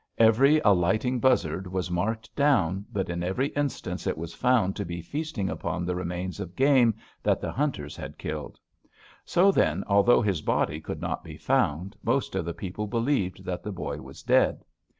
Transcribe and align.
Every 0.17 0.59
alighting 0.61 1.19
buzzard 1.19 1.67
was 1.67 1.91
marked 1.91 2.35
down, 2.35 2.85
but 2.91 3.07
in 3.07 3.21
every 3.21 3.49
instance 3.49 4.07
it 4.07 4.17
was 4.17 4.33
found 4.33 4.75
to 4.77 4.83
be 4.83 4.99
feasting 4.99 5.47
upon 5.47 5.85
the 5.85 5.93
remains 5.93 6.39
of 6.39 6.55
game 6.55 6.95
that 7.21 7.39
the 7.39 7.51
hunters 7.51 7.95
had 7.95 8.17
killed. 8.17 8.59
So 9.25 9.51
then, 9.51 9.83
although 9.85 10.23
his 10.23 10.41
body 10.41 10.81
could 10.81 11.01
not 11.01 11.23
be 11.23 11.37
found, 11.37 11.95
most 12.01 12.33
of 12.33 12.45
the 12.45 12.53
people 12.55 12.87
believed 12.87 13.45
that 13.45 13.61
the 13.61 13.71
boy 13.71 14.01
was 14.01 14.23
dead. 14.23 14.65